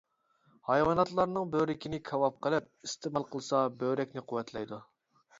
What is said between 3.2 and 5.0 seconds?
قىلسا بۆرەكنى قۇۋۋەتلەيدۇ.